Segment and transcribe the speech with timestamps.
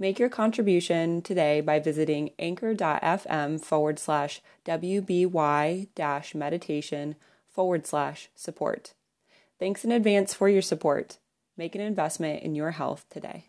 [0.00, 7.16] Make your contribution today by visiting anchor.fm forward slash WBY dash meditation
[7.50, 8.94] forward slash support.
[9.58, 11.18] Thanks in advance for your support.
[11.58, 13.48] Make an investment in your health today.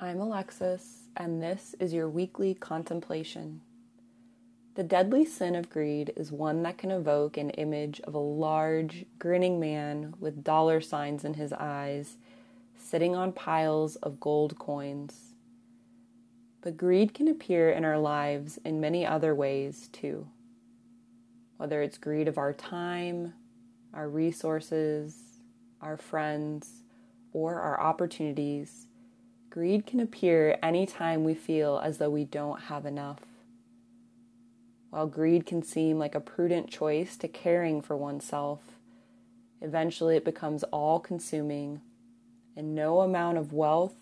[0.00, 3.60] I'm Alexis, and this is your weekly contemplation.
[4.74, 9.06] The deadly sin of greed is one that can evoke an image of a large,
[9.20, 12.16] grinning man with dollar signs in his eyes,
[12.76, 15.34] sitting on piles of gold coins.
[16.60, 20.26] But greed can appear in our lives in many other ways too.
[21.56, 23.34] Whether it's greed of our time,
[23.92, 25.16] our resources,
[25.80, 26.82] our friends,
[27.32, 28.88] or our opportunities,
[29.50, 33.20] greed can appear anytime we feel as though we don't have enough.
[34.94, 38.60] While greed can seem like a prudent choice to caring for oneself,
[39.60, 41.80] eventually it becomes all consuming,
[42.54, 43.96] and no amount of wealth,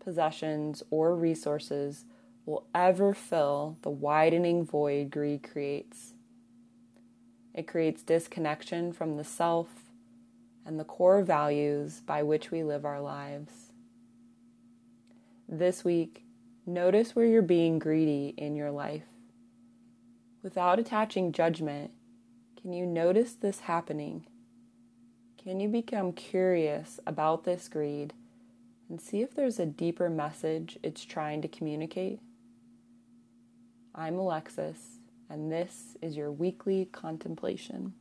[0.00, 2.06] possessions, or resources
[2.44, 6.14] will ever fill the widening void greed creates.
[7.54, 9.68] It creates disconnection from the self
[10.66, 13.70] and the core values by which we live our lives.
[15.48, 16.24] This week,
[16.66, 19.04] notice where you're being greedy in your life.
[20.42, 21.92] Without attaching judgment,
[22.60, 24.26] can you notice this happening?
[25.40, 28.12] Can you become curious about this greed
[28.88, 32.18] and see if there's a deeper message it's trying to communicate?
[33.94, 34.98] I'm Alexis,
[35.30, 37.94] and this is your weekly contemplation.